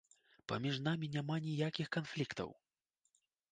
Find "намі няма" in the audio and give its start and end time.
0.87-1.37